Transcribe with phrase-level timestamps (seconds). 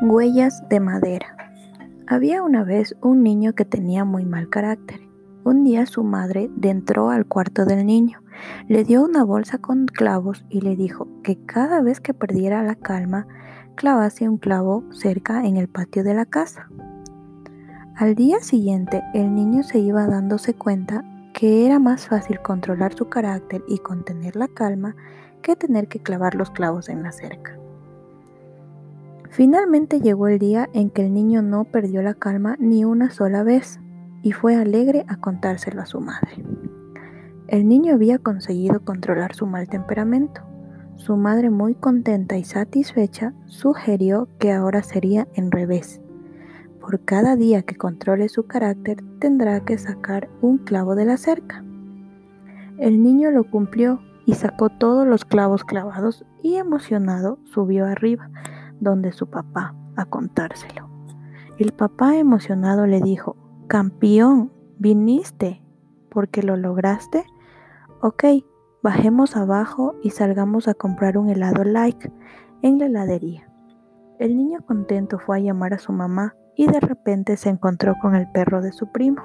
[0.00, 1.36] Huellas de madera.
[2.06, 5.00] Había una vez un niño que tenía muy mal carácter.
[5.42, 8.22] Un día su madre entró al cuarto del niño,
[8.68, 12.76] le dio una bolsa con clavos y le dijo que cada vez que perdiera la
[12.76, 13.26] calma,
[13.74, 16.68] clavase un clavo cerca en el patio de la casa.
[17.96, 21.02] Al día siguiente, el niño se iba dándose cuenta
[21.34, 24.94] que era más fácil controlar su carácter y contener la calma
[25.42, 27.57] que tener que clavar los clavos en la cerca.
[29.30, 33.42] Finalmente llegó el día en que el niño no perdió la calma ni una sola
[33.42, 33.78] vez
[34.22, 36.44] y fue alegre a contárselo a su madre.
[37.46, 40.42] El niño había conseguido controlar su mal temperamento.
[40.96, 46.00] Su madre, muy contenta y satisfecha, sugirió que ahora sería en revés.
[46.80, 51.62] Por cada día que controle su carácter tendrá que sacar un clavo de la cerca.
[52.78, 58.30] El niño lo cumplió y sacó todos los clavos clavados y emocionado subió arriba
[58.80, 60.88] donde su papá a contárselo.
[61.58, 65.62] El papá emocionado le dijo, Campeón, viniste,
[66.08, 67.24] porque lo lograste.
[68.00, 68.24] Ok,
[68.82, 72.12] bajemos abajo y salgamos a comprar un helado like
[72.62, 73.50] en la heladería.
[74.18, 78.14] El niño contento fue a llamar a su mamá y de repente se encontró con
[78.14, 79.22] el perro de su primo.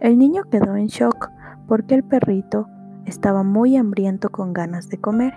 [0.00, 1.30] El niño quedó en shock
[1.68, 2.66] porque el perrito
[3.06, 5.34] estaba muy hambriento con ganas de comer.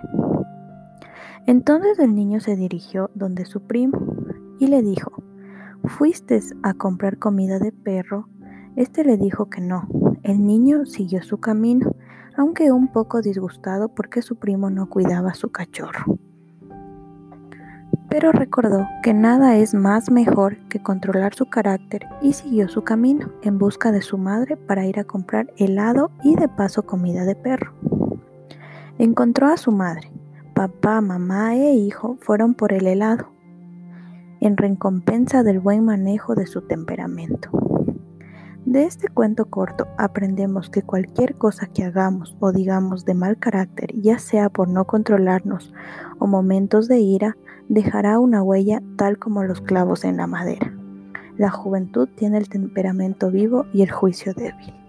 [1.46, 3.98] Entonces el niño se dirigió donde su primo
[4.58, 5.22] y le dijo,
[5.84, 8.28] ¿fuiste a comprar comida de perro?
[8.76, 9.86] Este le dijo que no.
[10.22, 11.94] El niño siguió su camino,
[12.36, 16.18] aunque un poco disgustado porque su primo no cuidaba a su cachorro.
[18.08, 23.32] Pero recordó que nada es más mejor que controlar su carácter y siguió su camino
[23.42, 27.34] en busca de su madre para ir a comprar helado y de paso comida de
[27.34, 27.74] perro.
[28.98, 30.12] Encontró a su madre,
[30.54, 33.26] Papá, mamá e hijo fueron por el helado,
[34.40, 37.50] en recompensa del buen manejo de su temperamento.
[38.64, 44.00] De este cuento corto aprendemos que cualquier cosa que hagamos o digamos de mal carácter,
[44.00, 45.74] ya sea por no controlarnos
[46.20, 47.36] o momentos de ira,
[47.68, 50.72] dejará una huella tal como los clavos en la madera.
[51.36, 54.83] La juventud tiene el temperamento vivo y el juicio débil.